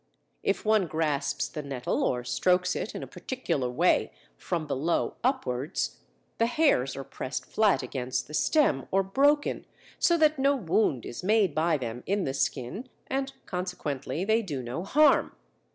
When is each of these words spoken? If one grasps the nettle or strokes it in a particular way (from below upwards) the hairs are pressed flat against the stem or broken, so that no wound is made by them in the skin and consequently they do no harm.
If 0.41 0.65
one 0.65 0.87
grasps 0.87 1.47
the 1.47 1.61
nettle 1.61 2.03
or 2.03 2.23
strokes 2.23 2.75
it 2.75 2.95
in 2.95 3.03
a 3.03 3.07
particular 3.07 3.69
way 3.69 4.11
(from 4.35 4.65
below 4.65 5.13
upwards) 5.23 5.99
the 6.39 6.47
hairs 6.47 6.95
are 6.95 7.03
pressed 7.03 7.45
flat 7.45 7.83
against 7.83 8.25
the 8.27 8.33
stem 8.33 8.87
or 8.89 9.03
broken, 9.03 9.63
so 9.99 10.17
that 10.17 10.39
no 10.39 10.55
wound 10.55 11.05
is 11.05 11.23
made 11.23 11.53
by 11.53 11.77
them 11.77 12.01
in 12.07 12.23
the 12.23 12.33
skin 12.33 12.89
and 13.11 13.33
consequently 13.45 14.25
they 14.25 14.41
do 14.41 14.63
no 14.63 14.83
harm. 14.83 15.35